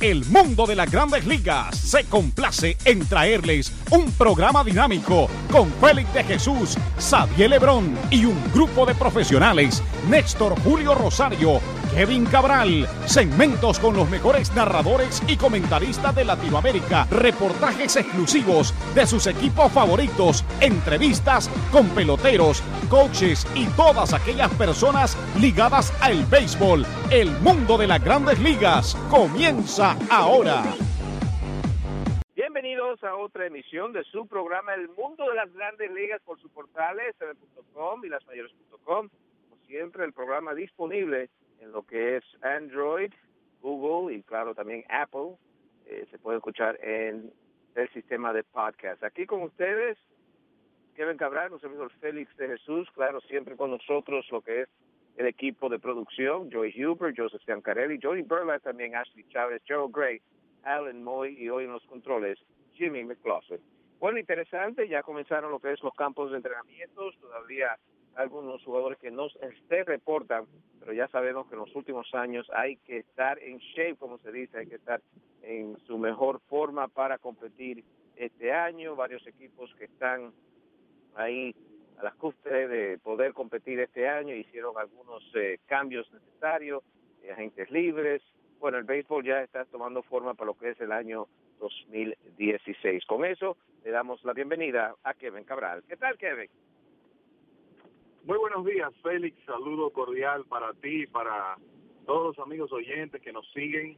[0.00, 6.14] El mundo de las grandes ligas se complace en traerles un programa dinámico con Félix
[6.14, 11.60] de Jesús, Xavier Lebrón y un grupo de profesionales, Néstor Julio Rosario,
[11.98, 19.26] Kevin Cabral, segmentos con los mejores narradores y comentaristas de Latinoamérica, reportajes exclusivos de sus
[19.26, 26.86] equipos favoritos, entrevistas con peloteros, coaches y todas aquellas personas ligadas al béisbol.
[27.10, 30.62] El mundo de las grandes ligas comienza ahora.
[32.36, 36.52] Bienvenidos a otra emisión de su programa El Mundo de las Grandes Ligas por sus
[36.52, 39.08] portales, TV.com y lasmayores.com.
[39.08, 41.28] Como siempre, el programa disponible
[41.72, 43.12] lo que es Android,
[43.60, 45.36] Google y claro también Apple.
[45.86, 47.32] Eh, se puede escuchar en
[47.74, 49.02] el sistema de podcast.
[49.02, 49.96] Aquí con ustedes,
[50.94, 54.68] Kevin Cabral, nuestro amigo Félix de Jesús, claro, siempre con nosotros lo que es
[55.16, 60.20] el equipo de producción, Joy Huber, Joseph Giancarelli, Johnny Burla, también Ashley Chávez, Joe Gray,
[60.62, 62.38] Alan Moy y hoy en los controles,
[62.74, 63.58] Jimmy McCloskey.
[63.98, 67.76] Bueno, interesante, ya comenzaron lo que es los campos de entrenamientos, todavía
[68.14, 70.46] algunos jugadores que no se reportan,
[70.80, 74.32] pero ya sabemos que en los últimos años hay que estar en shape, como se
[74.32, 75.00] dice, hay que estar
[75.42, 77.84] en su mejor forma para competir
[78.16, 78.96] este año.
[78.96, 80.32] Varios equipos que están
[81.14, 81.54] ahí
[81.98, 86.82] a las cúspides de poder competir este año hicieron algunos eh, cambios necesarios,
[87.22, 88.22] eh, agentes libres.
[88.60, 91.28] Bueno, el béisbol ya está tomando forma para lo que es el año
[91.60, 93.04] 2016.
[93.06, 95.82] Con eso le damos la bienvenida a Kevin Cabral.
[95.88, 96.50] ¿Qué tal, Kevin?
[98.28, 99.42] Muy buenos días, Félix.
[99.46, 101.56] Saludo cordial para ti y para
[102.04, 103.96] todos los amigos oyentes que nos siguen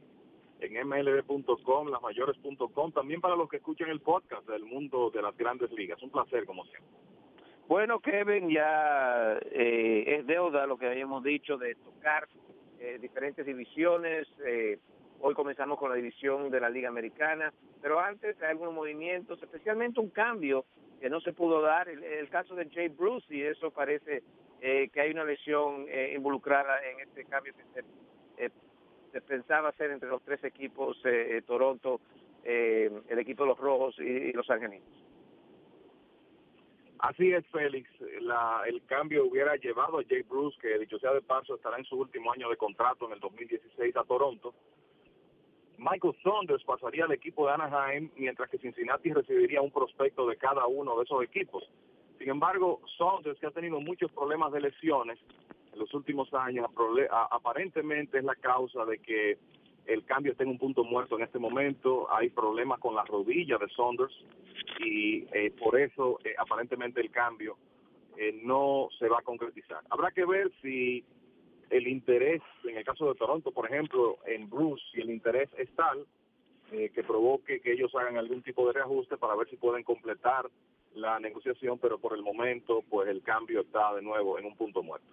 [0.61, 5.69] en mlb.com, lasmayores.com, también para los que escuchan el podcast del mundo de las grandes
[5.73, 6.01] ligas.
[6.01, 6.89] Un placer, como siempre.
[7.67, 12.29] Bueno, Kevin, ya eh, es deuda lo que habíamos dicho de tocar
[12.79, 14.29] eh, diferentes divisiones.
[14.47, 14.79] Eh,
[15.19, 19.99] hoy comenzamos con la división de la Liga Americana, pero antes hay algunos movimientos, especialmente
[19.99, 20.63] un cambio
[21.01, 21.89] que no se pudo dar.
[21.89, 24.23] El, caso de Jay Bruce, y eso parece
[24.61, 29.91] eh, que hay una lesión eh, involucrada en este cambio que se, eh, pensaba hacer
[29.91, 31.01] entre los tres equipos,
[31.45, 31.99] Toronto,
[32.43, 34.87] el equipo de los Rojos y, los Angelinos.
[36.99, 37.89] Así es, Félix.
[38.21, 41.83] La, el cambio hubiera llevado a Jay Bruce, que dicho sea de paso estará en
[41.85, 44.53] su último año de contrato en el 2016 a Toronto
[45.81, 50.67] Michael Saunders pasaría al equipo de Anaheim, mientras que Cincinnati recibiría un prospecto de cada
[50.67, 51.67] uno de esos equipos.
[52.19, 55.17] Sin embargo, Saunders, que ha tenido muchos problemas de lesiones
[55.73, 56.69] en los últimos años,
[57.31, 59.39] aparentemente es la causa de que
[59.87, 62.13] el cambio esté en un punto muerto en este momento.
[62.13, 64.13] Hay problemas con la rodilla de Saunders
[64.79, 67.57] y eh, por eso eh, aparentemente el cambio
[68.17, 69.79] eh, no se va a concretizar.
[69.89, 71.03] Habrá que ver si
[71.71, 75.69] el interés, en el caso de Toronto, por ejemplo, en Bruce, si el interés es
[75.75, 76.05] tal
[76.71, 80.49] eh, que provoque que ellos hagan algún tipo de reajuste para ver si pueden completar
[80.95, 84.83] la negociación, pero por el momento, pues el cambio está de nuevo en un punto
[84.83, 85.07] muerto.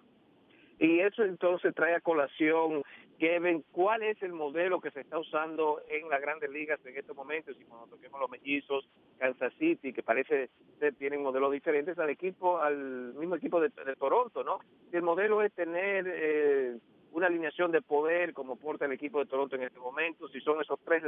[0.79, 2.83] Y eso entonces trae a colación,
[3.19, 7.15] Kevin, ¿cuál es el modelo que se está usando en las grandes ligas en estos
[7.15, 7.57] momentos?
[7.59, 12.59] Y cuando toquemos los mellizos, Kansas City, que parece que tienen modelos diferentes al equipo,
[12.59, 13.69] al mismo equipo de,
[13.99, 14.59] Toronto, ¿no?
[14.93, 16.77] el modelo es tener eh,
[17.11, 20.61] una alineación de poder como porta el equipo de Toronto en este momento, si son
[20.61, 21.03] esos tres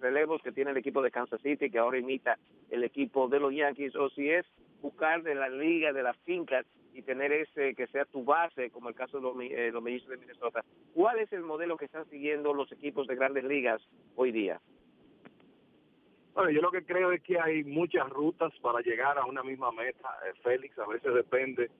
[0.00, 2.38] relevos que tiene el equipo de Kansas City, que ahora imita
[2.70, 4.46] el equipo de los Yankees, o si es
[4.80, 6.66] buscar de la liga, de las fincas,
[6.98, 10.64] y tener ese que sea tu base, como el caso de los, eh, de Minnesota.
[10.94, 13.80] ¿Cuál es el modelo que están siguiendo los equipos de grandes ligas
[14.16, 14.60] hoy día?
[16.34, 19.70] Bueno, yo lo que creo es que hay muchas rutas para llegar a una misma
[19.70, 20.76] meta, eh, Félix.
[20.80, 21.70] A veces depende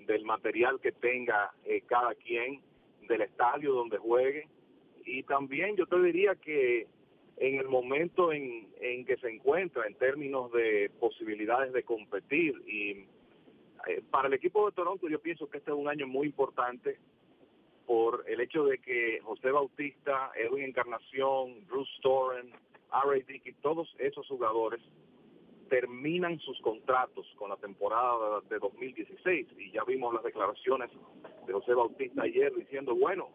[0.00, 2.60] del material que tenga eh, cada quien,
[3.08, 4.48] del estadio donde juegue.
[5.04, 6.86] Y también yo te diría que
[7.36, 13.06] en el momento en, en que se encuentra en términos de posibilidades de competir y
[13.86, 16.98] eh, para el equipo de Toronto yo pienso que este es un año muy importante
[17.86, 22.48] por el hecho de que José Bautista, Edwin Encarnación, Bruce Storen,
[22.90, 23.24] R.A.
[23.26, 24.80] Dickey, todos esos jugadores
[25.68, 30.90] terminan sus contratos con la temporada de 2016 y ya vimos las declaraciones
[31.46, 33.28] de José Bautista ayer diciendo, bueno,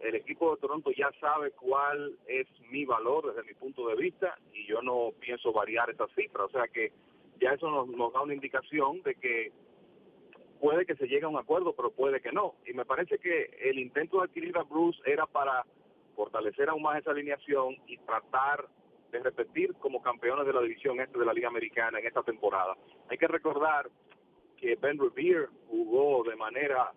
[0.00, 4.36] el equipo de Toronto ya sabe cuál es mi valor desde mi punto de vista
[4.52, 6.92] y yo no pienso variar esa cifra, o sea que
[7.40, 9.52] ya eso nos, da una indicación de que
[10.60, 12.54] puede que se llegue a un acuerdo, pero puede que no.
[12.66, 15.64] Y me parece que el intento de adquirir a Bruce era para
[16.14, 18.68] fortalecer aún más esa alineación y tratar
[19.14, 22.76] de repetir como campeones de la división este de la Liga Americana en esta temporada.
[23.08, 23.88] Hay que recordar
[24.56, 26.92] que Ben Revere jugó de manera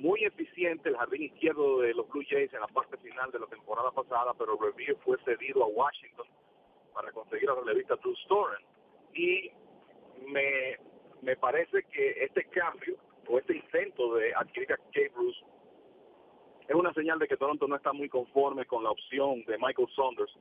[0.00, 3.46] muy eficiente el jardín izquierdo de los Blue Jays en la parte final de la
[3.46, 6.26] temporada pasada, pero Revere fue cedido a Washington
[6.92, 8.64] para conseguir a la relevista Drew Storen.
[9.14, 9.52] Y
[10.26, 10.76] me,
[11.20, 12.96] me parece que este cambio
[13.28, 15.38] o este intento de adquirir a Jay Bruce
[16.66, 19.88] es una señal de que Toronto no está muy conforme con la opción de Michael
[19.94, 20.32] Saunders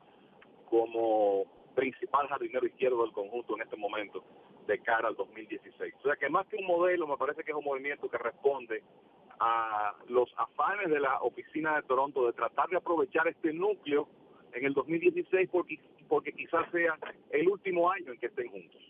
[0.71, 1.43] como
[1.75, 4.23] principal jardinero izquierdo del conjunto en este momento
[4.67, 5.93] de cara al 2016.
[5.99, 8.81] O sea que más que un modelo, me parece que es un movimiento que responde
[9.39, 14.07] a los afanes de la oficina de Toronto de tratar de aprovechar este núcleo
[14.53, 15.77] en el 2016 porque,
[16.07, 16.97] porque quizás sea
[17.31, 18.81] el último año en que estén juntos.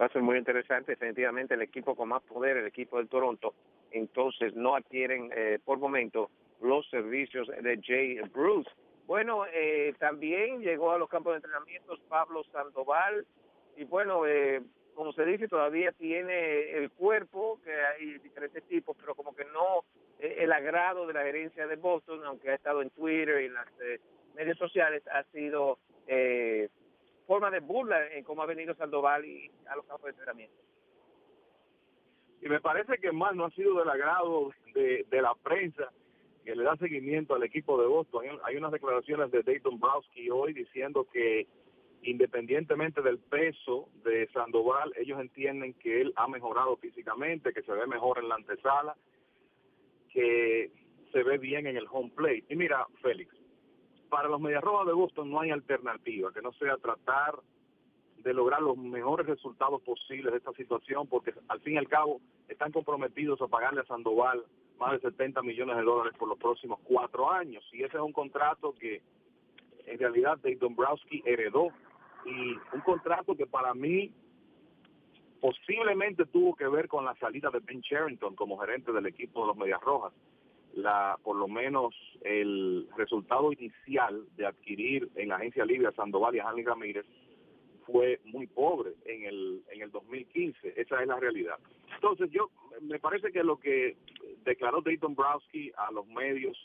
[0.00, 3.54] Va a ser muy interesante, definitivamente el equipo con más poder, el equipo del Toronto,
[3.92, 6.30] entonces no adquieren eh, por momento
[6.60, 8.70] los servicios de Jay Bruce.
[9.12, 13.26] Bueno, eh, también llegó a los campos de entrenamientos Pablo Sandoval
[13.76, 14.62] y bueno, eh,
[14.94, 19.84] como se dice, todavía tiene el cuerpo, que hay diferentes tipos, pero como que no
[20.18, 23.68] el agrado de la gerencia de Boston, aunque ha estado en Twitter y en las
[24.34, 26.70] medios sociales, ha sido eh,
[27.26, 30.56] forma de burla en cómo ha venido Sandoval y a los campos de entrenamiento.
[32.40, 35.92] Y me parece que más no ha sido del agrado de la prensa
[36.44, 38.24] que le da seguimiento al equipo de Boston.
[38.44, 41.46] Hay, unas declaraciones de Dayton Browski hoy diciendo que
[42.02, 47.86] independientemente del peso de Sandoval, ellos entienden que él ha mejorado físicamente, que se ve
[47.86, 48.96] mejor en la antesala,
[50.12, 50.72] que
[51.12, 52.44] se ve bien en el home plate.
[52.48, 53.32] Y mira, Félix,
[54.08, 57.38] para los Mediarrojas de Boston no hay alternativa que no sea tratar
[58.18, 62.20] de lograr los mejores resultados posibles de esta situación, porque al fin y al cabo
[62.48, 64.44] están comprometidos a pagarle a Sandoval
[64.82, 67.64] más de 70 millones de dólares por los próximos cuatro años.
[67.72, 69.00] Y ese es un contrato que
[69.86, 71.68] en realidad Dave Dombrowski heredó.
[72.26, 74.12] Y un contrato que para mí
[75.40, 79.46] posiblemente tuvo que ver con la salida de Ben Charrington como gerente del equipo de
[79.48, 80.12] los Medias Rojas
[80.74, 86.34] la por lo menos el resultado inicial de adquirir en la agencia libre a Sandoval
[86.34, 87.04] y a Hanley Ramírez
[87.84, 91.58] fue muy pobre en el en el 2015 esa es la realidad
[91.94, 92.50] entonces yo
[92.80, 93.96] me parece que lo que
[94.44, 96.56] declaró Dayton Browski a los medios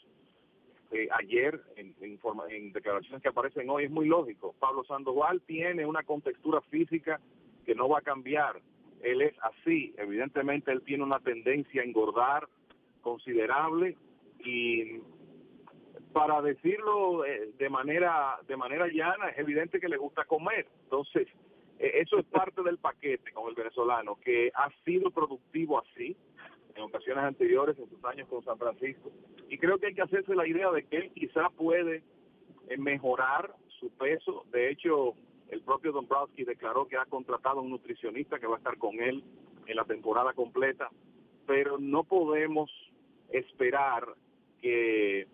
[0.91, 2.19] eh, ayer en, en,
[2.49, 3.85] en declaraciones que aparecen hoy.
[3.85, 4.55] Es muy lógico.
[4.59, 7.19] Pablo Sandoval tiene una contextura física
[7.65, 8.61] que no va a cambiar.
[9.01, 9.93] Él es así.
[9.97, 12.47] Evidentemente él tiene una tendencia a engordar
[13.01, 13.97] considerable
[14.39, 14.99] y
[16.13, 20.67] para decirlo eh, de manera de manera llana es evidente que le gusta comer.
[20.83, 21.27] Entonces
[21.79, 26.15] eh, eso es parte del paquete con el venezolano que ha sido productivo así
[26.77, 29.11] en ocasiones anteriores en sus años con San Francisco
[29.49, 32.03] y creo que hay que hacerse la idea de que él quizá puede
[32.69, 35.15] eh, mejorar su peso de hecho
[35.49, 38.99] el propio Dombrowski declaró que ha contratado a un nutricionista que va a estar con
[38.99, 39.23] él
[39.65, 40.89] en la temporada completa
[41.45, 42.69] pero no podemos
[43.29, 44.07] esperar
[44.61, 45.27] que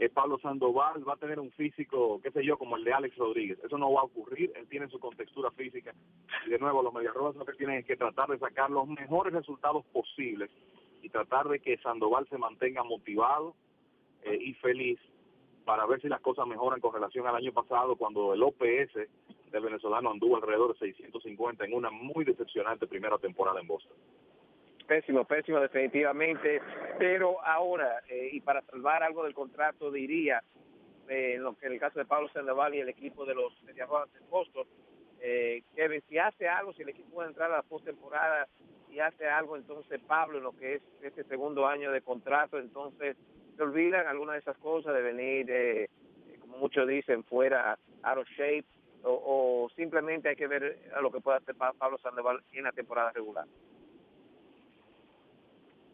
[0.00, 3.16] eh, Pablo Sandoval va a tener un físico, qué sé yo, como el de Alex
[3.16, 3.58] Rodríguez.
[3.64, 5.92] Eso no va a ocurrir, él tiene su contextura física.
[6.46, 9.32] Y de nuevo, los Mediarrojas lo que tienen es que tratar de sacar los mejores
[9.32, 10.50] resultados posibles
[11.02, 13.54] y tratar de que Sandoval se mantenga motivado
[14.22, 14.98] eh, y feliz
[15.64, 18.94] para ver si las cosas mejoran con relación al año pasado, cuando el OPS
[19.50, 23.96] del venezolano anduvo alrededor de 650 en una muy decepcionante primera temporada en Boston.
[24.86, 26.62] Pésimo, pésimo definitivamente,
[26.98, 30.42] pero ahora, eh, y para salvar algo del contrato, diría,
[31.08, 33.52] eh, en, lo que, en el caso de Pablo Sandoval y el equipo de los
[33.64, 34.66] Mediarrojas de Boston,
[35.20, 38.48] eh, Kevin, si hace algo, si el equipo puede entrar a la postemporada
[38.90, 43.16] y hace algo, entonces Pablo, en lo que es este segundo año de contrato, entonces
[43.56, 45.88] se olvidan algunas de esas cosas de venir, eh,
[46.40, 48.64] como muchos dicen, fuera out of shape,
[49.02, 53.12] o, simplemente hay que ver a lo que puede hacer Pablo Sandoval en la temporada
[53.12, 53.46] regular.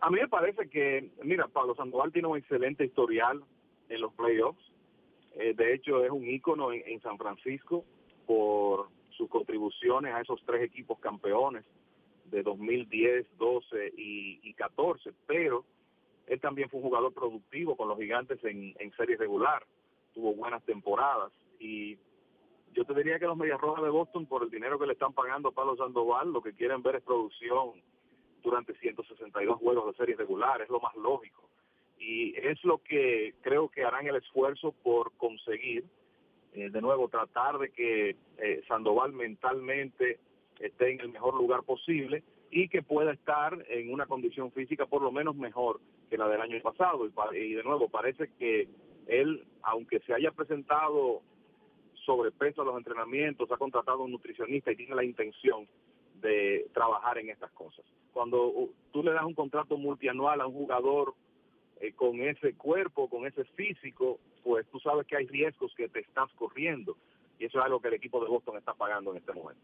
[0.00, 3.42] A mí me parece que, mira, Pablo Sandoval tiene un excelente historial
[3.88, 4.62] en los playoffs.
[5.34, 7.84] Eh, de hecho, es un ícono en, San Francisco
[8.26, 11.64] por sus contribuciones a esos tres equipos campeones
[12.34, 15.12] de 2010, 12 y, y 14.
[15.26, 15.64] Pero
[16.26, 19.64] él también fue un jugador productivo con los gigantes en, en serie regular.
[20.12, 21.32] Tuvo buenas temporadas.
[21.60, 21.96] Y
[22.72, 25.12] yo te diría que los Medias Rojas de Boston, por el dinero que le están
[25.12, 27.80] pagando a Pablo Sandoval, lo que quieren ver es producción
[28.42, 31.48] durante 162 juegos de serie regular, es lo más lógico.
[31.98, 35.84] Y es lo que creo que harán el esfuerzo por conseguir,
[36.52, 40.18] eh, de nuevo, tratar de que eh, Sandoval mentalmente
[40.60, 45.02] esté en el mejor lugar posible y que pueda estar en una condición física por
[45.02, 47.06] lo menos mejor que la del año pasado.
[47.06, 48.68] Y, y de nuevo, parece que
[49.06, 51.22] él, aunque se haya presentado
[52.04, 55.66] sobrepeso a los entrenamientos, ha contratado a un nutricionista y tiene la intención
[56.20, 57.84] de trabajar en estas cosas.
[58.12, 61.14] Cuando tú le das un contrato multianual a un jugador
[61.80, 66.00] eh, con ese cuerpo, con ese físico, pues tú sabes que hay riesgos que te
[66.00, 66.96] estás corriendo.
[67.38, 69.62] Y eso es algo que el equipo de Boston está pagando en este momento.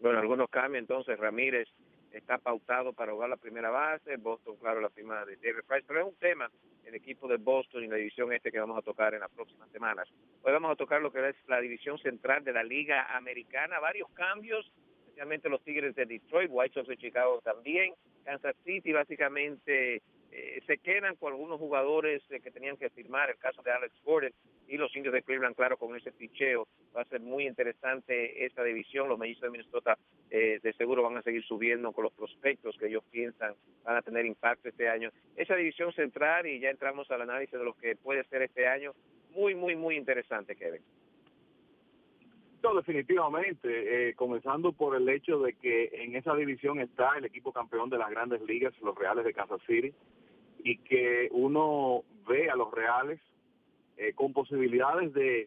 [0.00, 1.18] Bueno, algunos cambios entonces.
[1.18, 1.68] Ramírez
[2.12, 6.00] está pautado para jugar la primera base, Boston, claro, la firma de David Price, pero
[6.00, 6.50] es un tema
[6.84, 9.70] el equipo de Boston y la división este que vamos a tocar en las próximas
[9.70, 10.08] semanas.
[10.42, 14.08] Hoy vamos a tocar lo que es la división central de la Liga Americana, varios
[14.10, 20.02] cambios, especialmente los Tigres de Detroit, White Sox de Chicago también, Kansas City básicamente
[20.32, 23.94] eh, se quedan con algunos jugadores eh, que tenían que firmar, el caso de Alex
[24.02, 24.32] Gordon
[24.70, 26.68] y los indios de Cleveland, claro, con ese picheo.
[26.96, 29.08] Va a ser muy interesante esta división.
[29.08, 29.98] Los mellizos de Minnesota
[30.30, 34.02] eh, de seguro van a seguir subiendo con los prospectos que ellos piensan van a
[34.02, 35.10] tener impacto este año.
[35.34, 38.92] Esa división central, y ya entramos al análisis de lo que puede ser este año,
[39.34, 40.82] muy, muy, muy interesante, Kevin.
[42.62, 47.88] No, definitivamente, comenzando por el hecho de que en esa división está el equipo campeón
[47.90, 49.92] de las grandes ligas, los Reales de Kansas City,
[50.62, 53.18] y que uno ve a los Reales
[54.00, 55.46] eh, con posibilidades de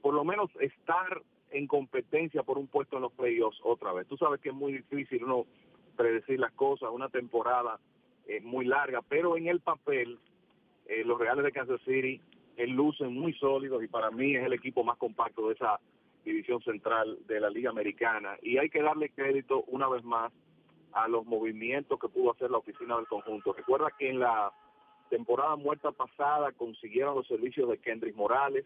[0.00, 1.20] por lo menos estar
[1.50, 4.06] en competencia por un puesto en los playoffs otra vez.
[4.08, 5.44] Tú sabes que es muy difícil uno
[5.94, 7.78] predecir las cosas, una temporada
[8.26, 10.18] es muy larga, pero en el papel
[10.86, 12.18] eh, los Reales de Kansas City
[12.56, 15.78] eh, lucen muy sólidos y para mí es el equipo más compacto de esa
[16.24, 20.32] división central de la Liga Americana y hay que darle crédito una vez más
[20.92, 23.52] a los movimientos que pudo hacer la oficina del conjunto.
[23.52, 24.50] Recuerda que en la
[25.12, 28.64] temporada muerta pasada consiguieron los servicios de Kendrick Morales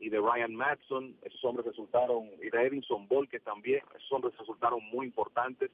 [0.00, 4.84] y de Ryan Matson, esos hombres resultaron, y de Edinson que también, esos hombres resultaron
[4.92, 5.70] muy importantes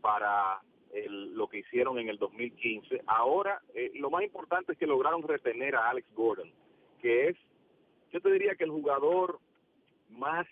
[0.00, 0.62] para
[1.10, 3.02] lo que hicieron en el 2015.
[3.06, 6.50] Ahora, eh, lo más importante es que lograron retener a Alex Gordon,
[7.02, 7.36] que es,
[8.10, 9.38] yo te diría que el jugador
[10.08, 10.46] más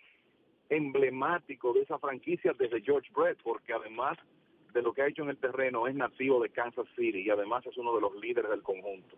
[0.68, 4.18] emblemático de esa franquicia desde George Brett, porque además
[4.76, 7.64] de lo que ha hecho en el terreno es nativo de Kansas City y además
[7.66, 9.16] es uno de los líderes del conjunto.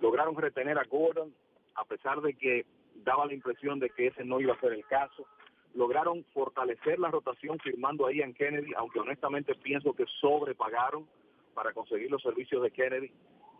[0.00, 1.32] Lograron retener a Gordon
[1.76, 2.66] a pesar de que
[3.04, 5.26] daba la impresión de que ese no iba a ser el caso.
[5.74, 11.06] Lograron fortalecer la rotación firmando a Ian Kennedy, aunque honestamente pienso que sobrepagaron
[11.54, 13.12] para conseguir los servicios de Kennedy.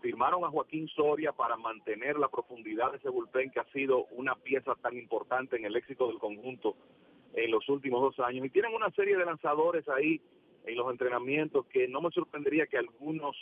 [0.03, 4.35] Firmaron a Joaquín Soria para mantener la profundidad de ese bullpen que ha sido una
[4.35, 6.75] pieza tan importante en el éxito del conjunto
[7.35, 8.47] en los últimos dos años.
[8.47, 10.21] Y tienen una serie de lanzadores ahí
[10.65, 13.37] en los entrenamientos que no me sorprendería que algunos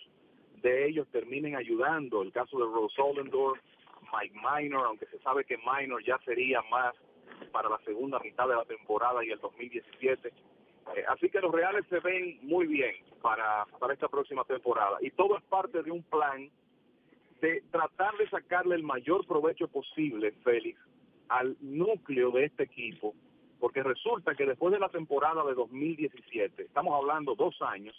[0.63, 2.23] de ellos terminen ayudando.
[2.23, 3.61] El caso de Rose Ollendorf,
[4.13, 6.95] Mike Minor, aunque se sabe que Minor ya sería más
[7.53, 10.29] para la segunda mitad de la temporada y el 2017.
[10.29, 14.99] Eh, así que los Reales se ven muy bien para, para esta próxima temporada.
[15.01, 16.51] Y todo es parte de un plan
[17.41, 20.81] de tratar de sacarle el mayor provecho posible, Félix,
[21.29, 23.15] al núcleo de este equipo
[23.61, 27.95] porque resulta que después de la temporada de 2017, estamos hablando dos años,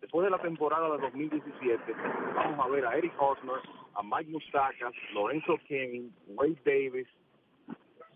[0.00, 1.82] después de la temporada de 2017,
[2.34, 3.60] vamos a ver a Eric Hosmer,
[3.94, 7.08] a Mike Mustakas, Lorenzo Kane, Wade Davis,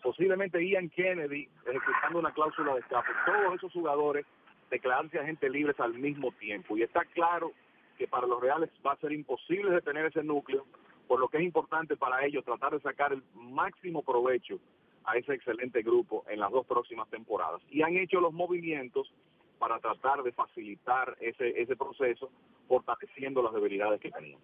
[0.03, 4.25] posiblemente Ian Kennedy ejecutando una cláusula de escape, todos esos jugadores
[4.71, 6.77] declararse agentes libres al mismo tiempo.
[6.77, 7.53] Y está claro
[7.97, 10.65] que para los Reales va a ser imposible detener ese núcleo,
[11.07, 14.59] por lo que es importante para ellos tratar de sacar el máximo provecho
[15.05, 17.61] a ese excelente grupo en las dos próximas temporadas.
[17.71, 19.13] Y han hecho los movimientos
[19.59, 22.31] para tratar de facilitar ese, ese proceso,
[22.67, 24.41] fortaleciendo las debilidades que tenían.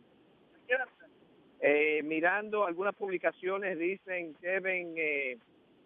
[1.60, 5.38] Eh, mirando algunas publicaciones, dicen Kevin eh,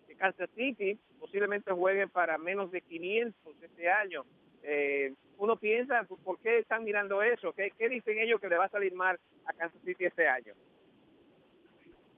[0.06, 4.24] que Kansas City posiblemente juegue para menos de 500 este año.
[4.62, 7.52] Eh, uno piensa, ¿por qué están mirando eso?
[7.52, 10.54] ¿Qué, ¿Qué dicen ellos que le va a salir mal a Kansas City este año?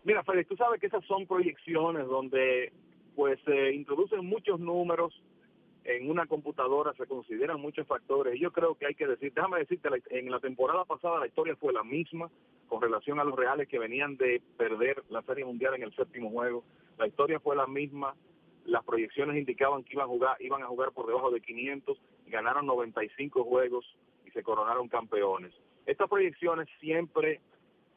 [0.04, 2.72] Mira, Félix, tú sabes que esas son proyecciones donde
[3.14, 5.12] pues se introducen muchos números
[5.84, 8.36] en una computadora, se consideran muchos factores.
[8.36, 11.56] Y yo creo que hay que decir, déjame decirte, en la temporada pasada la historia
[11.56, 12.30] fue la misma
[12.68, 16.30] con relación a los reales que venían de perder la Serie Mundial en el séptimo
[16.30, 16.64] juego.
[16.98, 18.14] La historia fue la misma.
[18.64, 22.66] Las proyecciones indicaban que iban a jugar, iban a jugar por debajo de 500, ganaron
[22.66, 23.84] 95 juegos
[24.26, 25.52] y se coronaron campeones.
[25.86, 27.40] Estas proyecciones siempre,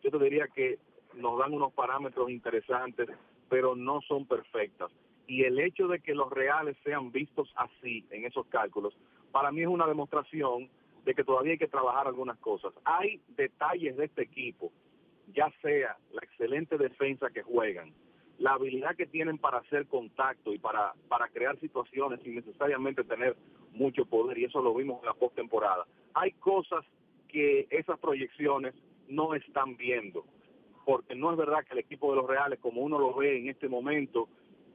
[0.01, 0.79] yo te diría que
[1.15, 3.10] nos dan unos parámetros interesantes,
[3.50, 4.91] pero no son perfectas.
[5.27, 8.93] Y el hecho de que los reales sean vistos así en esos cálculos,
[9.32, 10.70] para mí es una demostración
[11.05, 12.74] de que todavía hay que trabajar algunas cosas.
[12.84, 14.72] Hay detalles de este equipo,
[15.34, 17.93] ya sea la excelente defensa que juegan,
[18.39, 23.36] la habilidad que tienen para hacer contacto y para, para crear situaciones sin necesariamente tener
[23.72, 25.86] mucho poder, y eso lo vimos en la postemporada.
[26.13, 26.86] Hay cosas
[27.27, 28.75] que esas proyecciones
[29.08, 30.25] no están viendo
[30.85, 33.49] porque no es verdad que el equipo de los Reales, como uno lo ve en
[33.49, 34.27] este momento,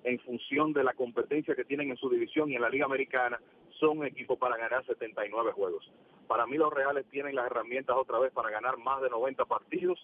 [0.04, 3.40] en función de la competencia que tienen en su división y en la Liga Americana,
[3.78, 5.90] son un equipo para ganar 79 juegos.
[6.26, 9.98] Para mí los Reales tienen las herramientas otra vez para ganar más de 90 partidos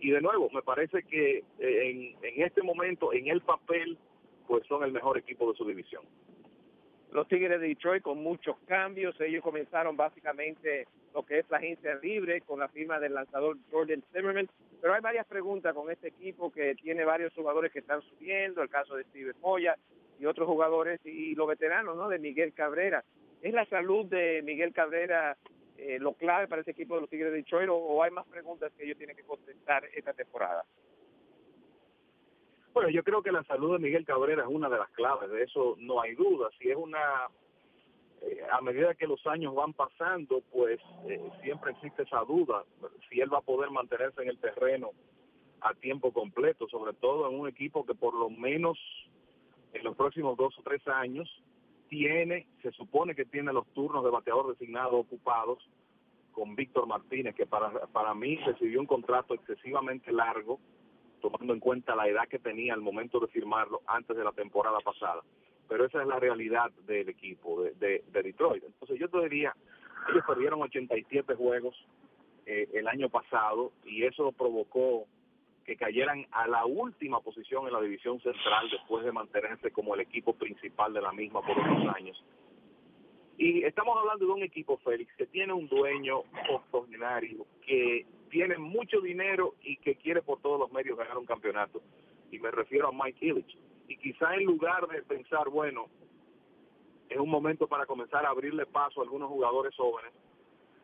[0.00, 3.98] y de nuevo, me parece que eh, en, en este momento, en el papel,
[4.46, 6.02] pues son el mejor equipo de su división.
[7.10, 10.86] Los Tigres de Detroit con muchos cambios, ellos comenzaron básicamente
[11.18, 14.48] lo que es la agencia libre con la firma del lanzador Jordan Zimmerman,
[14.80, 18.68] pero hay varias preguntas con este equipo que tiene varios jugadores que están subiendo, el
[18.68, 19.76] caso de Steve Moya
[20.20, 22.08] y otros jugadores y los veteranos, ¿no?
[22.08, 23.02] De Miguel Cabrera.
[23.42, 25.36] ¿Es la salud de Miguel Cabrera
[25.76, 28.70] eh, lo clave para ese equipo de los Tigres de Detroit o, hay más preguntas
[28.78, 30.64] que ellos tienen que contestar esta temporada?
[32.72, 35.42] Bueno, yo creo que la salud de Miguel Cabrera es una de las claves, de
[35.42, 36.48] eso no hay duda.
[36.60, 37.26] Si es una,
[38.22, 42.64] eh, a medida que los años van pasando, pues eh, siempre existe esa duda,
[43.08, 44.90] si él va a poder mantenerse en el terreno
[45.60, 48.78] a tiempo completo, sobre todo en un equipo que por lo menos
[49.72, 51.28] en los próximos dos o tres años
[51.88, 55.58] tiene, se supone que tiene los turnos de bateador designado ocupados
[56.32, 60.60] con Víctor Martínez, que para, para mí recibió un contrato excesivamente largo,
[61.20, 64.78] tomando en cuenta la edad que tenía al momento de firmarlo antes de la temporada
[64.80, 65.22] pasada.
[65.68, 68.64] Pero esa es la realidad del equipo de, de, Detroit.
[68.64, 69.54] Entonces yo te diría,
[70.10, 71.76] ellos perdieron 87 juegos
[72.46, 75.06] eh, el año pasado y eso provocó
[75.64, 80.00] que cayeran a la última posición en la división central después de mantenerse como el
[80.00, 82.24] equipo principal de la misma por unos años.
[83.36, 89.00] Y estamos hablando de un equipo, Félix, que tiene un dueño octogenario, que tiene mucho
[89.00, 91.80] dinero y que quiere por todos los medios ganar un campeonato.
[92.32, 93.56] Y me refiero a Mike Illich.
[93.88, 95.86] Y quizá en lugar de pensar, bueno,
[97.08, 100.12] es un momento para comenzar a abrirle paso a algunos jugadores jóvenes,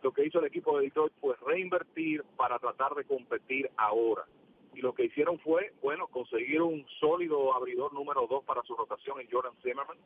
[0.03, 4.25] lo que hizo el equipo de Detroit fue reinvertir para tratar de competir ahora
[4.75, 9.21] y lo que hicieron fue, bueno, conseguir un sólido abridor número dos para su rotación
[9.21, 9.97] en Jordan Zimmerman.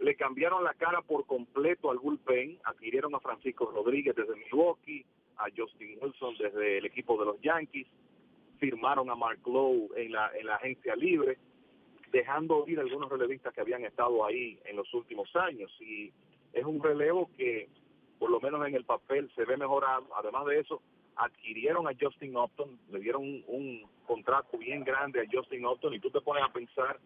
[0.00, 5.04] Le cambiaron la cara por completo al bullpen, adquirieron a Francisco Rodríguez desde Milwaukee,
[5.36, 7.86] a Justin Wilson desde el equipo de los Yankees,
[8.58, 11.38] firmaron a Mark Lowe en la, en la agencia libre,
[12.12, 15.70] dejando ir algunos relevistas que habían estado ahí en los últimos años.
[15.80, 16.12] Y
[16.52, 17.68] es un relevo que,
[18.18, 20.06] por lo menos en el papel, se ve mejorado.
[20.16, 20.82] Además de eso,
[21.16, 26.10] adquirieron a Justin Upton, le dieron un, contrato bien grande a Justin Upton y tú
[26.10, 26.98] te pones a pensar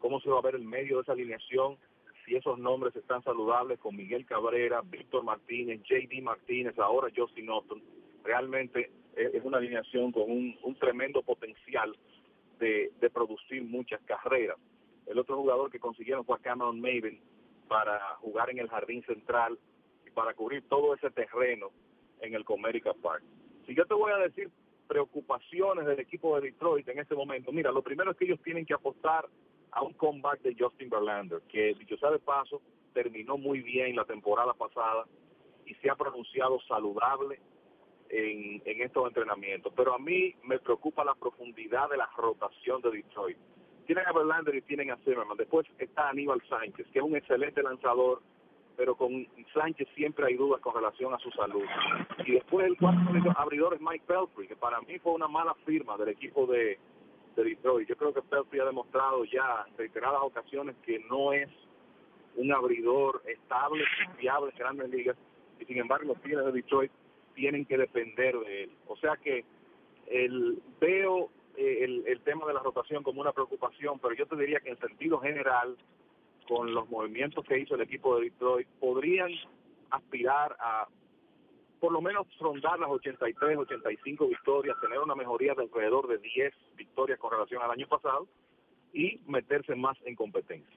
[0.00, 1.76] cómo se va a ver el medio de esa alineación
[2.24, 7.80] si esos nombres están saludables con Miguel Cabrera, Víctor Martínez, JD Martínez, ahora Justin Upton.
[8.24, 11.96] Realmente es una alineación con un, tremendo potencial
[12.60, 14.56] de, producir muchas carreras.
[15.06, 17.20] El otro jugador que consiguieron fue Cameron Maven
[17.66, 19.58] para jugar en el jardín central
[20.06, 21.70] y para cubrir todo ese terreno
[22.20, 23.24] en el Comerica Park.
[23.66, 24.50] Si yo te voy a decir
[24.86, 28.66] preocupaciones del equipo de Detroit en este momento, mira, lo primero es que ellos tienen
[28.66, 29.26] que apostar
[29.72, 32.60] a un comeback de Justin Verlander, que dicho sea de paso,
[32.92, 35.06] terminó muy bien la temporada pasada
[35.64, 37.38] y se ha pronunciado saludable
[38.10, 39.72] en, estos entrenamientos.
[39.76, 43.38] Pero a mí me preocupa la profundidad de la rotación de Detroit.
[43.86, 45.36] Tienen a Verlander y tienen a Zimmerman.
[45.36, 48.22] Después está Aníbal Sánchez, que es un excelente lanzador,
[48.76, 51.64] pero con Sánchez siempre hay dudas con relación a su salud.
[52.24, 53.00] Y después el cuarto
[53.36, 56.78] abridor es Mike Pelfrey, que para mí fue una mala firma del equipo de,
[57.36, 57.88] Detroit.
[57.88, 61.48] Yo creo que Pelfrey ha demostrado ya en reiteradas ocasiones que no es
[62.36, 63.82] un abridor estable,
[64.18, 65.16] fiable en grandes ligas,
[65.58, 66.92] y sin embargo los Tigres de Detroit
[67.40, 68.70] tienen que depender de él.
[68.86, 69.46] O sea que
[70.08, 74.36] el, veo eh, el, el tema de la rotación como una preocupación, pero yo te
[74.36, 75.74] diría que en sentido general
[76.46, 79.30] con los movimientos que hizo el equipo de Detroit, podrían
[79.90, 80.86] aspirar a
[81.80, 86.52] por lo menos rondar las 83, 85 victorias, tener una mejoría de alrededor de 10
[86.76, 88.28] victorias con relación al año pasado
[88.92, 90.76] y meterse más en competencia.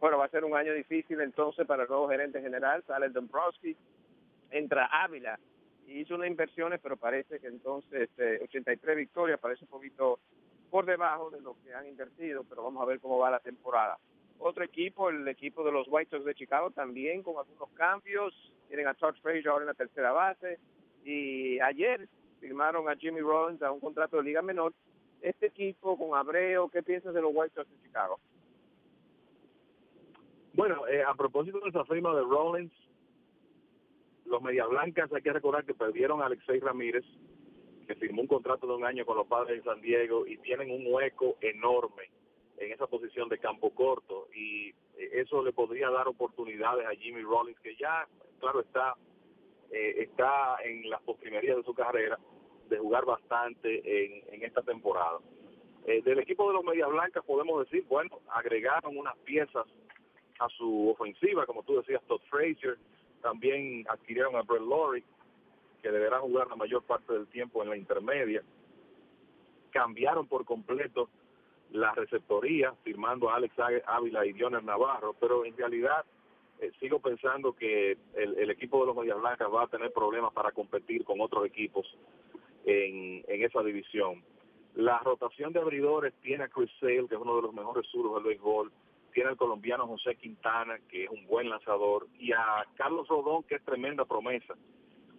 [0.00, 3.76] Bueno, va a ser un año difícil entonces para el nuevo gerente general, sale Dombrowski,
[4.50, 5.38] entra Ávila,
[5.86, 8.10] hizo unas inversiones, pero parece que entonces
[8.42, 10.18] 83 eh, victorias parece un poquito
[10.70, 13.98] por debajo de lo que han invertido, pero vamos a ver cómo va la temporada.
[14.38, 18.34] Otro equipo, el equipo de los White Sox de Chicago, también con algunos cambios.
[18.68, 20.58] Tienen a Todd Frazier ahora en la tercera base.
[21.04, 22.08] Y ayer
[22.40, 24.74] firmaron a Jimmy Rollins a un contrato de liga menor.
[25.22, 28.20] Este equipo con Abreu, ¿qué piensas de los White Sox de Chicago?
[30.52, 32.72] Bueno, eh, a propósito de esa firma de Rollins,
[34.28, 37.04] los Media Blancas hay que recordar que perdieron a Alexei Ramírez,
[37.86, 40.70] que firmó un contrato de un año con los padres de San Diego y tienen
[40.70, 42.10] un hueco enorme
[42.58, 44.28] en esa posición de campo corto.
[44.34, 44.74] Y
[45.12, 48.06] eso le podría dar oportunidades a Jimmy Rollins que ya
[48.40, 48.94] claro está
[49.70, 52.18] eh, está en las postrimerías de su carrera
[52.68, 55.18] de jugar bastante en, esta temporada.
[55.86, 59.66] Eh, del equipo de los Medias Blancas podemos decir, bueno, agregaron unas piezas
[60.38, 62.76] a su ofensiva, como tú decías, Todd Frazier,
[63.26, 65.02] también adquirieron a Brett Lorry,
[65.82, 68.40] que deberá jugar la mayor parte del tiempo en la intermedia.
[69.72, 71.08] Cambiaron por completo
[71.72, 73.52] la receptoría, firmando a Alex
[73.84, 76.04] Ávila y Dioner Navarro, pero en realidad
[76.60, 80.52] eh, sigo pensando que el, equipo de los Medias Blancas va a tener problemas para
[80.52, 81.84] competir con otros equipos
[82.64, 84.22] en, en esa división.
[84.76, 88.14] La rotación de abridores tiene a Chris Sale, que es uno de los mejores suros
[88.14, 88.70] del béisbol,
[89.16, 93.54] tiene al colombiano José Quintana, que es un buen lanzador, y a Carlos Rodón, que
[93.54, 94.54] es tremenda promesa,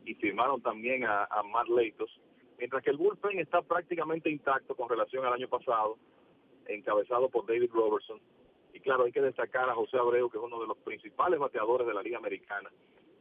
[0.06, 2.12] y firmaron también a, a Matt Leitos,
[2.60, 5.98] mientras que el bullpen está prácticamente intacto con relación al año pasado,
[6.68, 8.20] encabezado por David Robertson,
[8.72, 11.88] y claro, hay que destacar a José Abreu, que es uno de los principales bateadores
[11.88, 12.70] de la Liga Americana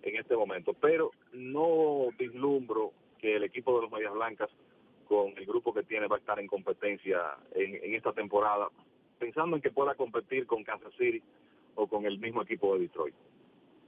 [0.02, 4.50] en este momento, pero no vislumbro que el equipo de los Medias Blancas
[5.08, 7.18] con el grupo que tiene va a estar en competencia
[7.54, 8.68] en, esta temporada,
[9.18, 11.22] pensando en que pueda competir con Kansas City
[11.74, 13.14] o con el mismo equipo de Detroit.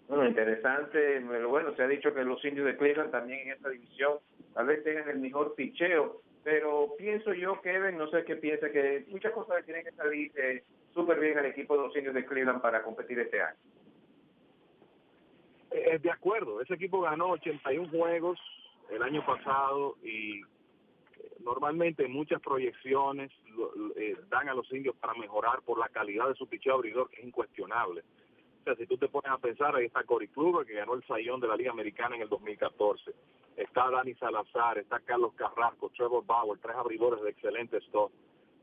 [0.09, 1.21] Bueno, interesante.
[1.21, 4.19] Bueno, se ha dicho que los indios de Cleveland también en esta división
[4.55, 9.05] tal vez tengan el mejor picheo, pero pienso yo, Kevin, no sé qué piensa, que
[9.09, 10.65] muchas cosas tienen que salir eh,
[10.95, 13.57] súper bien al equipo de los indios de Cleveland para competir este año.
[15.71, 18.41] Eh, de acuerdo, ese equipo ganó 81 juegos
[18.91, 20.41] el año pasado y
[21.41, 23.31] normalmente muchas proyecciones
[23.97, 27.21] eh, dan a los indios para mejorar por la calidad de su picheo abridor, que
[27.21, 28.03] es incuestionable.
[28.61, 31.05] O sea, si tú te pones a pensar, ahí está Cory Kluber, que ganó el
[31.07, 33.13] sayón de la Liga Americana en el 2014.
[33.57, 38.13] Está Dani Salazar, está Carlos Carrasco, Trevor Bauer, tres abridores de excelente stock.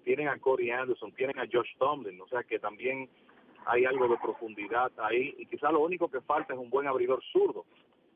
[0.03, 3.09] Tienen a Corey Anderson, tienen a Josh Tomlin, o sea que también
[3.65, 5.33] hay algo de profundidad ahí.
[5.39, 7.65] Y quizá lo único que falta es un buen abridor zurdo.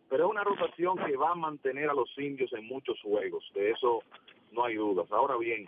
[0.09, 3.43] Pero es una rotación que va a mantener a los indios en muchos juegos.
[3.53, 4.03] De eso
[4.51, 5.11] no hay dudas.
[5.11, 5.67] Ahora bien,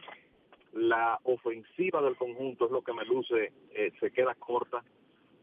[0.74, 4.84] la ofensiva del conjunto es lo que me luce, eh, se queda corta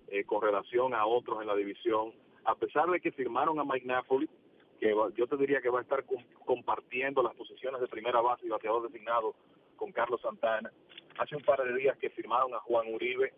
[0.08, 2.12] eh, con relación a otros en la división,
[2.44, 4.28] a pesar de que firmaron a Mike Napoli,
[4.80, 6.04] que yo te diría que va a estar
[6.44, 9.34] compartiendo las posiciones de primera base y bateador designado
[9.76, 10.70] con Carlos Santana.
[11.18, 13.32] Hace un par de días que firmaron a Juan Uribe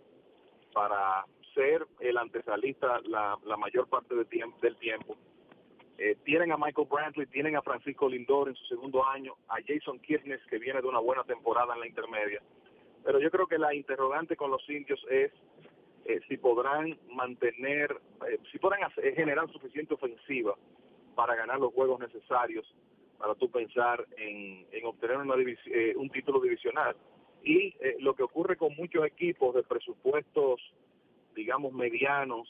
[0.73, 4.27] para ser el antesalista la, mayor parte del
[4.77, 5.17] tiempo
[6.03, 9.99] eh, tienen a Michael Brantley, tienen a Francisco Lindor en su segundo año, a Jason
[9.99, 12.41] Kirchner que viene de una buena temporada en la intermedia.
[13.05, 15.31] Pero yo creo que la interrogante con los indios es
[16.07, 20.55] eh, si podrán mantener, eh, si podrán generar suficiente ofensiva
[21.15, 22.65] para ganar los juegos necesarios
[23.19, 25.35] para tú pensar en, obtener una
[25.97, 26.97] un título divisional.
[27.45, 30.63] Y lo que ocurre con muchos equipos de presupuestos,
[31.35, 32.49] digamos, medianos,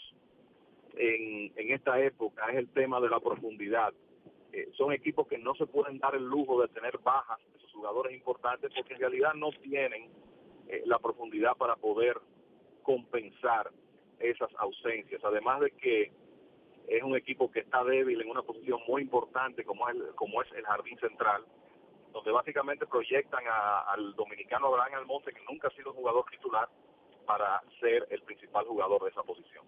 [0.97, 3.93] en, esta época es el tema de la profundidad.
[4.53, 7.73] Eh, son equipos que no se pueden dar el lujo de tener bajas de sus
[7.73, 10.11] jugadores importantes porque en realidad no tienen
[10.69, 12.19] eh, la profundidad para poder
[12.83, 13.71] compensar
[14.19, 15.23] esas ausencias.
[15.25, 16.13] Además de que
[16.89, 20.51] es un equipo que está débil en una posición muy importante como es, como es
[20.53, 21.45] el jardín central,
[22.13, 26.69] donde básicamente proyectan al dominicano Abraham Almonte, que nunca ha sido jugador titular,
[27.27, 29.65] para ser el principal jugador de esa posición.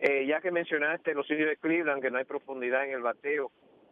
[0.00, 3.50] Eh, ya que mencionaste los indios de Cleveland, que no hay profundidad en el bateo,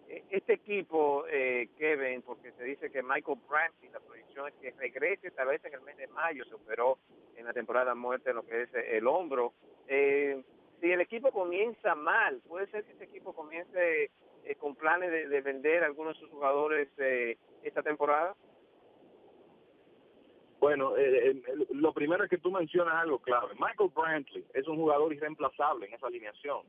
[0.09, 4.71] eh, este equipo, eh, Kevin, porque se dice que Michael Brantley, la proyección es que
[4.79, 6.99] regrese tal vez en el mes de mayo, se operó
[7.37, 9.55] en la temporada muerte en lo que es el hombro.
[9.89, 10.43] Eh,
[10.81, 14.11] si el equipo comienza mal, puede ser que este equipo comience
[14.59, 16.89] con planes de, de, vender a algunos de sus jugadores
[17.63, 18.35] esta temporada.
[20.63, 23.53] Bueno, eh, eh, lo primero es que tú mencionas algo clave.
[23.59, 26.61] Michael Brantley es un jugador irreemplazable en esa alineación,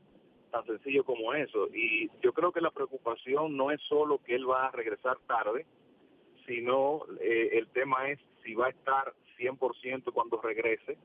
[0.49, 1.67] tan sencillo como eso.
[1.67, 5.67] Y yo creo que la preocupación no es solo que él va a regresar tarde,
[6.47, 10.97] sino eh, el tema es si va a estar 100% cuando regrese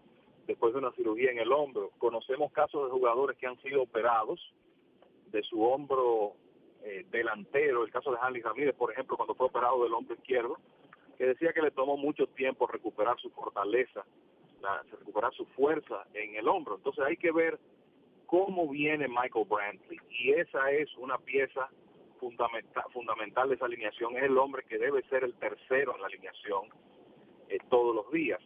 [0.47, 1.91] después de una cirugía en el hombro.
[1.99, 4.41] Conocemos casos de jugadores que han sido operados
[5.31, 6.37] de su hombro
[7.11, 10.57] delantero, el caso de Hanley Ramírez, por ejemplo, cuando fue operado del hombro izquierdo,
[11.19, 14.05] que decía que le tomó mucho tiempo recuperar su fortaleza,
[14.99, 16.77] recuperar su fuerza en el hombro.
[16.77, 17.59] Entonces hay que ver
[18.27, 19.99] cómo viene Michael Brantley.
[20.11, 21.69] Y esa es una pieza
[22.21, 24.17] fundamental, fundamental de esa alineación.
[24.17, 26.69] Es el hombre que debe ser el tercero en la alineación
[27.49, 28.41] eh, todos los días.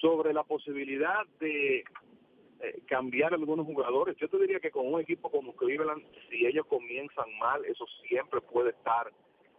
[0.00, 1.78] Sobre la posibilidad de
[2.60, 6.66] eh, cambiar algunos jugadores, yo te diría que con un equipo como Cleveland, si ellos
[6.66, 9.10] comienzan mal, eso siempre puede estar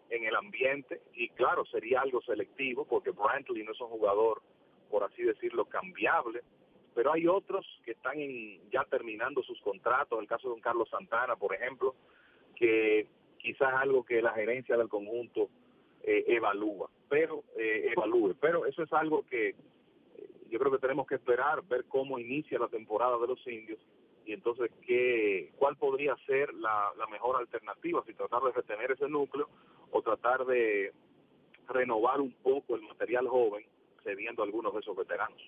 [0.10, 4.41] en el ambiente y claro, sería algo selectivo porque Brantley no es un jugador,
[4.89, 6.41] por así decirlo, cambiable,
[6.94, 8.18] pero hay otros que están
[8.72, 11.96] ya terminando sus contratos, el caso de un Carlos Santana, por ejemplo,
[12.56, 15.50] que quizás algo que la gerencia del conjunto
[16.04, 18.36] eh, evalúa, pero eh, evalúe.
[18.39, 19.56] Pero eso es algo que eh,
[20.50, 23.80] yo creo que tenemos que esperar, ver cómo inicia la temporada de los indios
[24.26, 29.08] y entonces qué, cuál podría ser la, la mejor alternativa, si tratar de retener ese
[29.08, 29.50] núcleo
[29.95, 30.91] o tratar de
[31.69, 33.65] renovar un poco el material joven,
[34.03, 35.41] cediendo algunos de esos veteranos.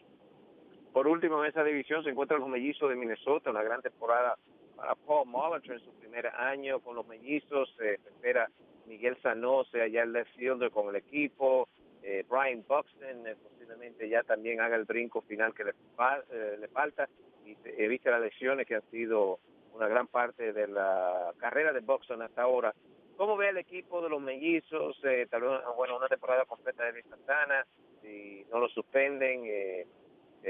[0.93, 4.37] Por último, en esa división se encuentran los mellizos de Minnesota, una gran temporada
[4.77, 7.73] para Paul Molitor en su primer año con los mellizos.
[7.77, 8.49] se espera
[8.85, 11.67] Miguel Sanó sea ya el left fielder con el equipo.
[12.01, 16.67] Eh, Brian Buxton eh, posiblemente ya también haga el brinco final que le, eh, le
[16.69, 17.09] falta
[17.45, 19.39] y evite las lesiones que han sido
[19.73, 22.73] una gran parte de la carrera de Buxton hasta ahora.
[23.17, 24.95] ¿Cómo ve el equipo de los mellizos?
[25.31, 27.65] tal vez, bueno, una temporada completa de Santana,
[28.01, 29.43] si no lo suspenden,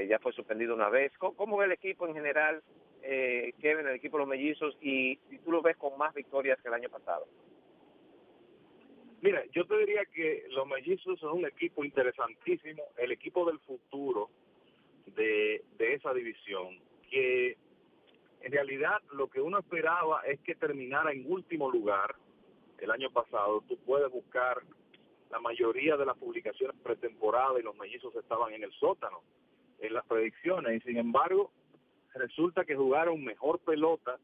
[0.06, 1.10] ya fue suspendido una vez.
[1.16, 2.62] ¿Cómo, ve el equipo en general,
[3.02, 6.60] eh, Kevin, el equipo de los mellizos, y si tú lo ves con más victorias
[6.60, 7.26] que el año pasado?
[9.22, 14.28] Mira, yo te diría que los mellizos son un equipo interesantísimo, el equipo del futuro
[15.06, 16.78] de esa división,
[17.10, 17.56] que
[18.42, 22.14] en realidad lo que uno esperaba es que terminara en último lugar
[22.78, 23.62] el año pasado.
[23.68, 24.62] Tú puedes buscar
[25.30, 29.22] la mayoría de las publicaciones pretemporada y los mellizos estaban en el sótano
[29.80, 31.52] en las predicciones y sin embargo
[32.14, 34.18] resulta que jugaron mejor pelota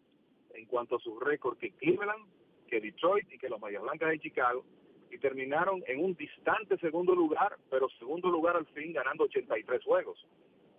[0.54, 2.26] en cuanto a su récord que Cleveland,
[2.68, 4.64] que Detroit y que los Mayas Blancas de Chicago
[5.10, 10.18] y terminaron en un distante segundo lugar, pero segundo lugar al fin ganando 83 juegos.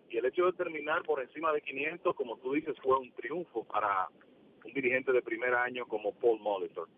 [0.10, 3.64] Y el hecho de terminar por encima de 500, como tú dices, fue un triunfo
[3.64, 4.10] para
[4.66, 6.90] un dirigente de primer año como Paul Molitor.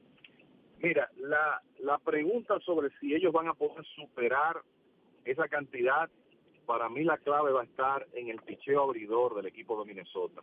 [0.80, 4.62] Mira, la, la pregunta sobre si ellos van a poder superar
[5.26, 6.10] esa cantidad
[6.68, 10.42] para mí la clave va a estar en el picheo abridor del equipo de Minnesota.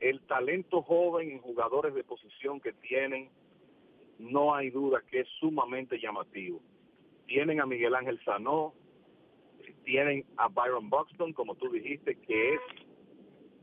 [0.00, 3.30] El talento joven en jugadores de posición que tienen,
[4.18, 6.60] no hay duda que es sumamente llamativo.
[7.26, 8.74] Tienen a Miguel Ángel Sanó,
[9.84, 12.60] tienen a Byron Buxton, como tú dijiste, que es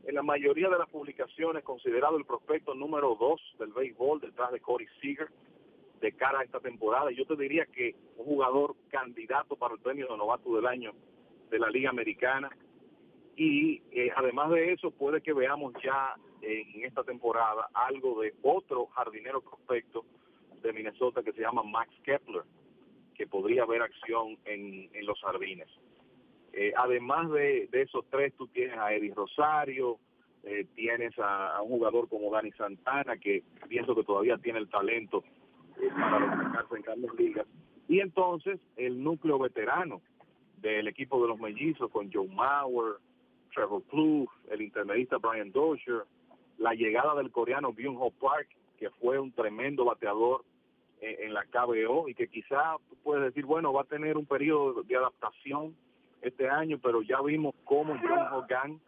[0.06, 4.60] en la mayoría de las publicaciones considerado el prospecto número dos del béisbol detrás de
[4.60, 5.28] Corey Seager
[6.00, 7.10] de cara a esta temporada.
[7.10, 10.92] Yo te diría que un jugador candidato para el premio de novato del año
[11.50, 12.50] de la Liga Americana.
[13.36, 18.86] Y eh, además de eso, puede que veamos ya en esta temporada algo de otro
[18.86, 20.04] jardinero prospecto
[20.62, 22.42] de Minnesota que se llama Max Kepler,
[23.14, 25.68] que podría haber acción en, en los jardines.
[26.52, 29.98] Eh, además de, esos tres, tú tienes a Eddie Rosario,
[30.42, 35.22] eh, tienes a, un jugador como Dani Santana, que pienso que todavía tiene el talento
[35.94, 37.46] para destacarse en grandes ligas.
[37.88, 40.00] Y entonces el núcleo veterano,
[40.60, 42.96] del equipo de los mellizos con Joe Mauer,
[43.54, 46.04] Trevor Plouffe, el intermedista Brian Dozier,
[46.58, 50.44] la llegada del coreano Byung Ho Park, que fue un tremendo bateador
[51.00, 54.82] eh, en la KBO y que quizá puedes decir, bueno, va a tener un periodo
[54.82, 55.76] de adaptación
[56.22, 58.80] este año, pero ya vimos cómo John Hogan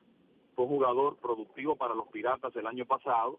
[0.57, 3.38] fue jugador productivo para los Piratas el año pasado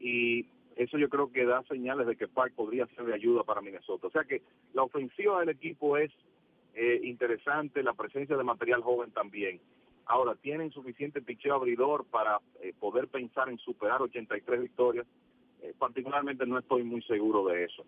[0.00, 0.46] y
[0.78, 4.06] eso yo creo que da señales de que Park podría ser de ayuda para Minnesota.
[4.06, 4.42] O sea que
[4.74, 6.12] la ofensiva del equipo es
[6.74, 9.60] eh, interesante, la presencia de material joven también.
[10.06, 15.04] Ahora, ¿tienen suficiente picheo abridor para eh, poder pensar en superar 83 victorias?
[15.62, 17.84] Eh, particularmente no estoy muy seguro de eso.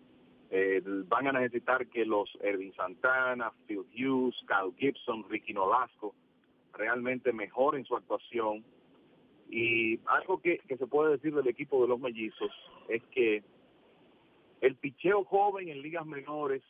[1.07, 6.13] van a necesitar que los Ervin Santana, Phil Hughes, Kyle Gibson, Ricky Nolasco
[6.73, 8.65] realmente mejoren su actuación.
[9.51, 12.51] Y algo que, que se puede decir del equipo de los mellizos
[12.87, 13.43] es que
[14.61, 16.63] el picheo joven en ligas menores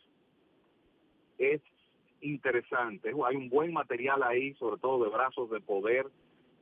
[1.37, 1.61] es
[2.21, 3.11] interesante.
[3.25, 6.07] Hay un buen material ahí, sobre todo de brazos de poder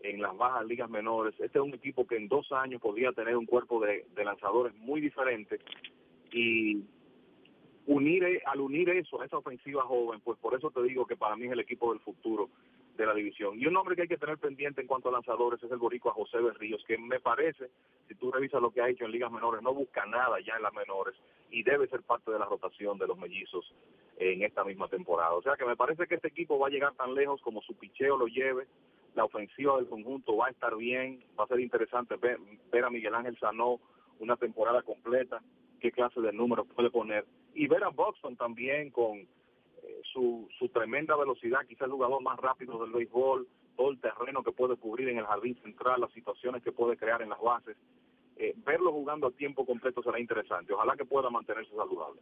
[0.01, 1.33] en las bajas ligas menores.
[1.39, 5.01] Este es un equipo que en dos años podría tener un cuerpo de, lanzadores muy
[5.01, 5.59] diferente
[6.31, 6.83] y
[7.85, 11.35] unir al unir eso a esa ofensiva joven, pues por eso te digo que para
[11.35, 12.49] mí es el equipo del futuro
[12.95, 13.59] de la división.
[13.59, 16.13] Y un nombre que hay que tener pendiente en cuanto a lanzadores es el boricua
[16.13, 17.69] José Berríos, que me parece,
[18.07, 20.63] si tú revisas lo que ha hecho en ligas menores, no busca nada ya en
[20.63, 21.15] las menores
[21.49, 23.73] y debe ser parte de la rotación de los mellizos
[24.17, 25.33] en esta misma temporada.
[25.33, 27.75] O sea que me parece que este equipo va a llegar tan lejos como su
[27.75, 28.67] picheo lo lleve,
[29.15, 32.39] la ofensiva del conjunto va a estar bien, va a ser interesante ver,
[32.83, 33.79] a Miguel Ángel Sanó
[34.19, 35.41] una temporada completa,
[35.79, 39.25] qué clase de números puede poner, y ver a Buxton también con
[40.13, 44.51] su, su tremenda velocidad, quizás el jugador más rápido del béisbol, todo el terreno que
[44.51, 47.77] puede cubrir en el jardín central, las situaciones que puede crear en las bases.
[48.35, 50.73] Eh, verlo jugando a tiempo completo será interesante.
[50.73, 52.21] Ojalá que pueda mantenerse saludable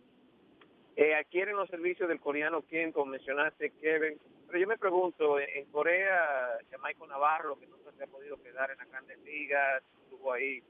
[0.98, 4.20] eh, adquieren los servicios del coreano quien, como mencionaste, Kevin.
[4.48, 8.78] Pero yo me pregunto, en Corea, Michael Navarro, que nunca se ha podido quedar en
[8.78, 10.64] la Grandes Ligas, estuvo ahí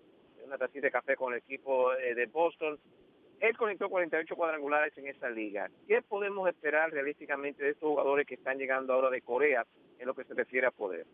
[0.45, 2.77] una tacita de café con el equipo eh, de Boston.
[3.39, 5.69] Él conectó 48 cuadrangulares en esa liga.
[5.87, 9.65] ¿Qué podemos esperar realísticamente de estos jugadores que están llegando ahora de Corea
[9.99, 11.05] en lo que se refiere a poder?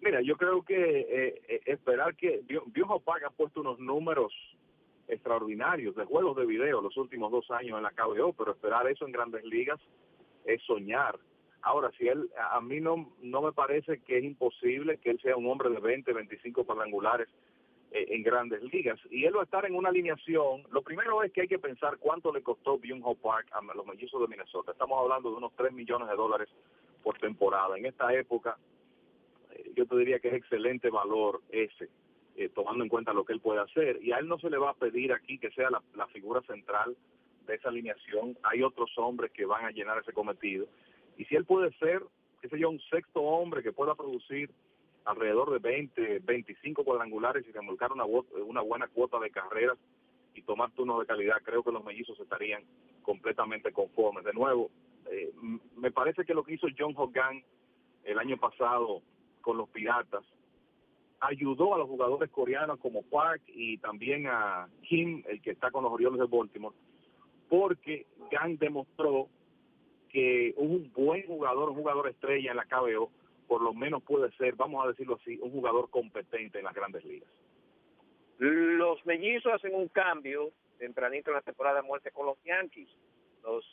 [0.00, 4.32] Mira, yo creo que eh, eh esperar que Viejo Park ha puesto unos números
[5.08, 9.06] extraordinarios de juegos de video los últimos dos años en la KBO, pero esperar eso
[9.06, 9.80] en grandes ligas
[10.44, 11.18] es soñar.
[11.62, 15.36] Ahora, si él, a mí no, no me parece que es imposible que él sea
[15.36, 17.28] un hombre de 20, 25 cuadrangulares
[17.96, 18.98] en grandes ligas.
[19.10, 20.64] Y él va a estar en una alineación.
[20.72, 24.20] Lo primero es que hay que pensar cuánto le costó Byung-Ho Park a los mellizos
[24.20, 24.72] de Minnesota.
[24.72, 26.48] Estamos hablando de unos 3 millones de dólares
[27.04, 27.78] por temporada.
[27.78, 28.58] En esta época,
[29.52, 31.88] eh, yo te diría que es excelente valor ese,
[32.34, 34.02] eh, tomando en cuenta lo que él puede hacer.
[34.02, 36.40] Y a él no se le va a pedir aquí que sea la, la figura
[36.42, 36.96] central
[37.46, 38.36] de esa alineación.
[38.42, 40.66] Hay otros hombres que van a llenar ese cometido.
[41.16, 42.02] Y si él puede ser,
[42.42, 44.50] qué sé yo, un sexto hombre que pueda producir
[45.04, 49.78] alrededor de 20, 25 cuadrangulares y remolcar una, una buena cuota de carreras
[50.34, 52.62] y tomar turnos de calidad, creo que los mellizos estarían
[53.02, 54.24] completamente conformes.
[54.24, 54.70] De nuevo,
[55.10, 55.32] eh,
[55.76, 57.42] me parece que lo que hizo John Hogan
[58.04, 59.02] el año pasado
[59.40, 60.24] con los Piratas
[61.20, 65.84] ayudó a los jugadores coreanos como Park y también a Kim, el que está con
[65.84, 66.74] los Orioles de Baltimore,
[67.48, 69.28] porque Gang demostró
[70.08, 73.10] que un buen jugador, un jugador estrella en la KBO,
[73.46, 77.04] por lo menos puede ser, vamos a decirlo así, un jugador competente en las grandes
[77.04, 77.28] ligas.
[78.38, 82.88] Los mellizos hacen un cambio tempranito en la temporada de muerte con los Yankees.
[83.42, 83.64] Los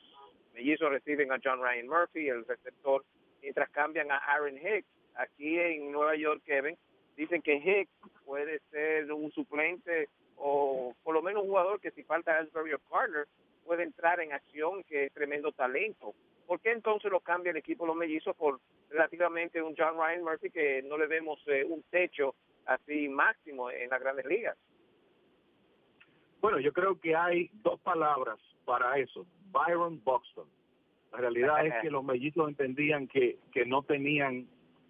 [0.53, 3.03] mellizos reciben a John Ryan Murphy, el receptor,
[3.41, 4.88] mientras cambian a Aaron Hicks.
[5.15, 6.77] Aquí en Nueva York, Kevin,
[7.17, 7.91] dicen que Hicks
[8.25, 10.07] puede ser un suplente
[10.38, 13.27] o por lo menos un jugador que si falta Ellsbury o Carter
[13.65, 16.13] puede entrar en acción, que es tremendo talento.
[16.51, 18.59] ¿Por qué entonces lo cambia el equipo los mellizos por
[18.89, 22.35] relativamente un John Ryan Murphy que no le vemos eh, un techo
[22.65, 24.57] así máximo en las grandes ligas.
[26.41, 29.25] Bueno, yo creo que hay dos palabras para eso.
[29.49, 30.45] Byron Buxton.
[31.13, 34.45] La realidad es que los mellizos entendían que, que no tenían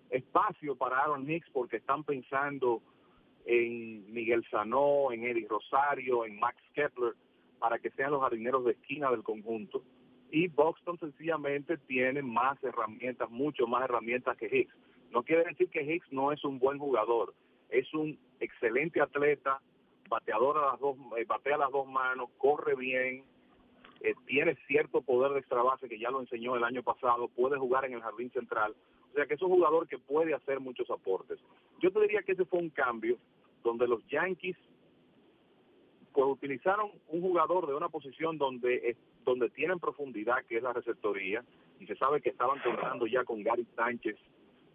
[0.10, 2.82] espacio para Aaron Hicks porque están pensando
[3.46, 7.14] en Miguel Sanó, en Eddie Rosario, en Max Kepler,
[7.60, 9.84] para que sean los jardineros de esquina del conjunto
[10.32, 14.74] y Buxton sencillamente tiene más herramientas, mucho más herramientas que Hicks.
[15.12, 17.34] No quiere decir que Hicks no es un buen jugador,
[17.70, 19.62] es un excelente atleta,
[20.10, 23.24] bateador a las dos, eh, batea las dos manos, corre bien,
[24.02, 27.58] eh, tiene cierto poder de extra base que ya lo enseñó el año pasado, puede
[27.58, 28.74] jugar en el jardín central,
[29.12, 31.40] o sea que es un jugador que puede hacer muchos aportes.
[31.82, 33.18] Yo te diría que ese fue un cambio
[33.64, 34.56] donde los Yankees
[36.14, 41.44] pues utilizaron un jugador de una posición donde donde tienen profundidad, que es la receptoría,
[41.80, 44.18] y se sabe que estaban contando ya con Gary Sánchez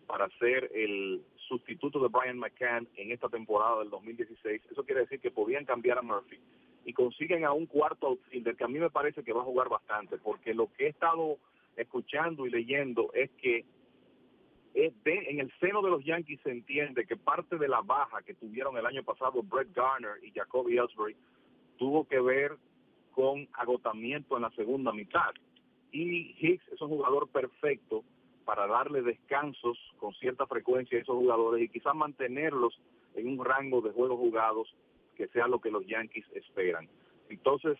[0.06, 4.62] para ser el sustituto de Brian McCann en esta temporada del 2016.
[4.70, 6.38] Eso quiere decir que podían cambiar a Murphy
[6.84, 9.68] y consiguen a un cuarto outfielder que a mí me parece que va a jugar
[9.68, 11.38] bastante, porque lo que he estado
[11.76, 13.64] escuchando y leyendo es que
[14.76, 18.76] en el seno de los Yankees se entiende que parte de la baja que tuvieron
[18.76, 21.16] el año pasado Brett Garner y Jacoby Ellsbury
[21.78, 22.56] tuvo que ver
[23.12, 25.32] con agotamiento en la segunda mitad.
[25.92, 28.04] Y Hicks es un jugador perfecto
[28.44, 32.78] para darle descansos con cierta frecuencia a esos jugadores y quizás mantenerlos
[33.14, 34.68] en un rango de juegos jugados
[35.16, 36.86] que sea lo que los Yankees esperan.
[37.30, 37.78] Entonces,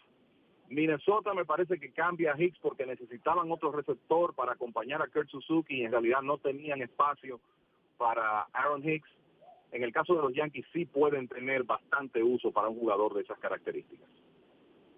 [0.68, 5.28] Minnesota me parece que cambia a Hicks porque necesitaban otro receptor para acompañar a Kurt
[5.28, 7.40] Suzuki y en realidad no tenían espacio
[7.96, 9.10] para Aaron Hicks.
[9.72, 13.22] En el caso de los Yankees sí pueden tener bastante uso para un jugador de
[13.22, 14.08] esas características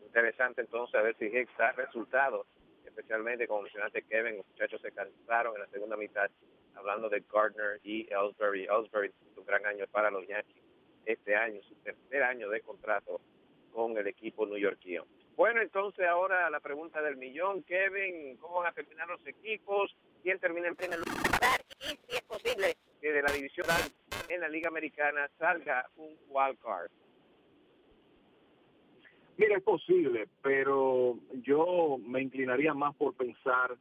[0.09, 2.46] interesante entonces a ver si Hicks da resultados,
[2.85, 6.28] especialmente como mencionaste Kevin, los muchachos se cansaron en la segunda mitad
[6.74, 8.64] hablando de Gardner y Ellsbury.
[8.64, 10.62] Ellsbury un gran año para los Yankees
[11.04, 13.20] este año, su tercer año de contrato
[13.72, 15.04] con el equipo neoyorquino.
[15.38, 19.94] Bueno, entonces ahora la pregunta del millón, Kevin, ¿cómo van a terminar los equipos?
[20.20, 21.61] ¿Quién termina en primer lugar?
[21.81, 23.68] Y si es posible que de la división
[24.29, 26.90] en la Liga Americana salga un wild card.
[29.37, 33.77] Mira, es posible, pero yo me inclinaría más por pensar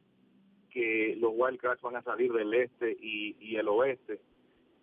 [0.70, 4.20] que los Wildcats van a salir del este y, el oeste.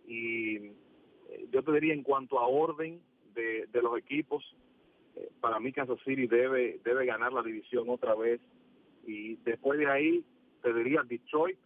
[0.05, 3.01] Y eh, yo te diría en cuanto a orden
[3.33, 4.43] de, los equipos,
[5.39, 8.41] para mí Kansas City debe, debe ganar la división otra vez.
[9.05, 10.25] Y después de ahí
[10.61, 11.57] te diría Detroit,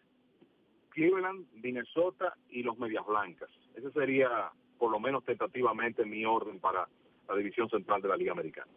[0.89, 3.49] Cleveland, Minnesota y los Medias Blancas.
[3.75, 6.87] Ese sería por lo menos tentativamente mi orden para
[7.27, 8.71] la división central de la Liga Americana.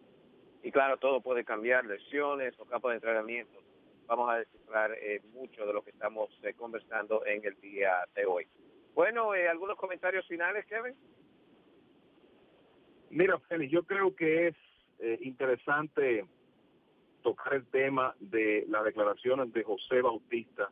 [0.63, 3.59] Y claro, todo puede cambiar, lesiones o campos de entrenamiento.
[4.07, 8.27] Vamos a descifrar eh, mucho de lo que estamos eh, conversando en el día de
[8.27, 8.47] hoy.
[8.95, 10.95] Bueno, eh, ¿algunos comentarios finales, Kevin?
[13.13, 14.55] Mira, Félix, yo creo que es
[14.99, 16.25] eh, interesante
[17.23, 20.71] tocar el tema de las declaraciones de José Bautista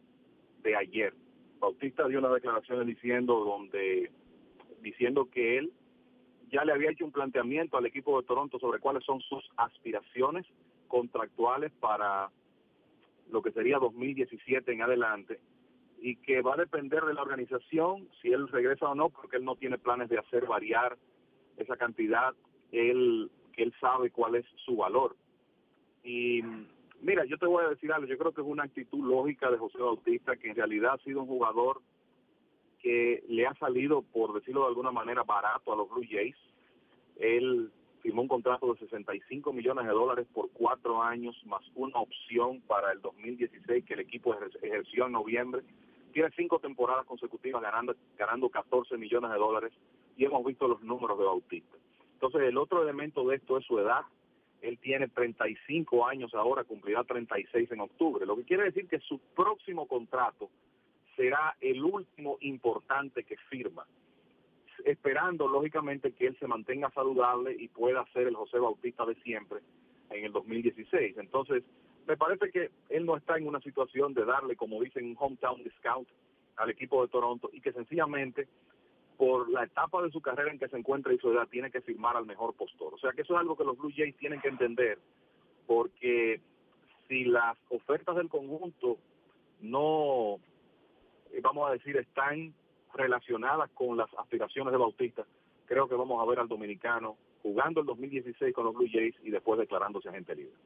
[0.63, 1.13] de ayer.
[1.59, 4.11] Bautista dio unas declaraciones diciendo donde
[4.81, 5.71] diciendo que él
[6.51, 10.47] ya le había hecho un planteamiento al equipo de Toronto sobre cuáles son sus aspiraciones
[10.89, 12.31] contractuales para
[13.31, 15.41] lo que sería 2017 en adelante
[16.01, 19.45] y que va a depender de la organización si él regresa o no, porque él
[19.45, 20.97] no tiene planes de hacer variar
[21.63, 22.35] esa cantidad,
[22.73, 25.17] él, él sabe cuál es su valor.
[26.03, 26.43] Y
[27.03, 29.59] mira, yo te voy a decir algo, yo creo que es una actitud lógica de
[29.59, 31.81] José Bautista, que en realidad ha sido un jugador
[32.81, 36.37] que le ha salido, por decirlo de alguna manera, barato a los Blue Jays.
[37.19, 37.71] Él
[38.03, 42.93] firmó un contrato de 65 millones de dólares por cuatro años, más una opción para
[42.93, 45.63] el 2016 que el equipo ejerció en noviembre.
[46.13, 49.73] Tiene cinco temporadas consecutivas ganando, ganando 14 millones de dólares
[50.17, 51.77] y hemos visto los números de Bautista.
[52.15, 54.03] Entonces, el otro elemento de esto es su edad.
[54.61, 59.19] Él tiene 35 años ahora, cumplirá 36 en octubre, lo que quiere decir que su
[59.35, 60.51] próximo contrato
[61.17, 63.87] será el último importante que firma,
[64.85, 69.61] esperando lógicamente que él se mantenga saludable y pueda ser el José Bautista de siempre
[70.11, 71.17] en el 2016.
[71.17, 71.63] Entonces,
[72.07, 75.63] me parece que él no está en una situación de darle, como dicen, un hometown
[75.63, 76.09] discount
[76.57, 78.49] al equipo de Toronto y que sencillamente
[79.21, 81.83] por la etapa de su carrera en que se encuentra y su edad tiene que
[81.83, 82.95] firmar al mejor postor.
[82.95, 84.99] O sea que eso es algo que los Blue Jays tienen que entender
[85.67, 86.41] porque
[87.07, 88.97] si las ofertas del conjunto
[89.61, 90.37] no
[91.33, 92.55] eh, vamos a decir, están
[92.95, 95.27] relacionadas con las aspiraciones de Bautista,
[95.67, 99.31] creo que vamos a ver al dominicano jugando el 2016 con los Blue Jays y
[99.31, 100.57] después declarándose agente libre.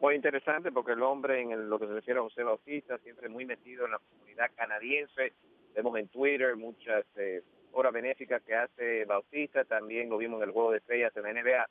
[0.00, 3.46] Muy interesante porque el hombre en lo que se refiere a José Bautista siempre muy
[3.46, 5.32] metido en la comunidad canadiense.
[5.76, 7.40] Vemos en Twitter muchas eh,
[7.78, 11.32] horas benéficas que hace Bautista, también lo vimos en el juego de estrellas en la
[11.32, 11.68] NBA.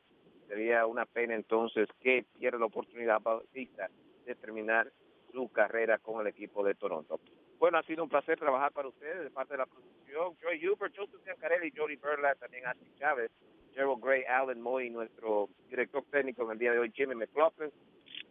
[0.48, 3.90] Sería una pena entonces que pierda la oportunidad Bautista
[4.26, 4.90] de terminar
[5.34, 7.20] su carrera con el equipo de Toronto.
[7.60, 10.38] Bueno, ha sido un placer trabajar para ustedes de parte de la producción.
[10.42, 13.32] Joy Hubert, Joseph Giancarelli, Jody Berlat, también Ashley Chávez,
[13.74, 17.72] Gerald Gray, Alan Moy, nuestro director técnico en el día de hoy, Jimmy McLaughlin.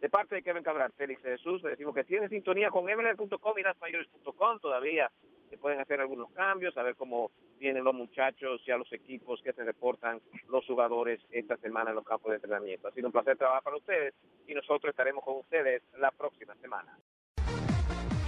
[0.01, 3.63] De parte de Kevin Cabral, Félix Jesús, le decimos que tiene sintonía con MLR.com y
[3.63, 4.59] lasmayores.com.
[4.59, 5.11] Todavía
[5.49, 9.41] se pueden hacer algunos cambios, a ver cómo vienen los muchachos y a los equipos
[9.41, 12.87] que se reportan los jugadores esta semana en los campos de entrenamiento.
[12.87, 14.13] Ha sido un placer trabajar para ustedes
[14.47, 16.97] y nosotros estaremos con ustedes la próxima semana.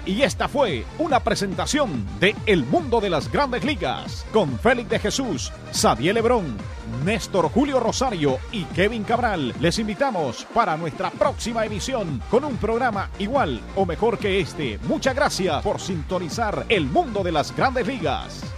[0.10, 4.98] Y esta fue una presentación de El Mundo de las Grandes Ligas con Félix de
[4.98, 6.58] Jesús, Xavier Lebrón,
[7.06, 9.54] Néstor Julio Rosario y Kevin Cabral.
[9.60, 14.80] Les invitamos para nuestra próxima emisión con un programa igual o mejor que este.
[14.88, 18.50] Muchas gracias por sintonizar El Mundo de las Grandes Ligas.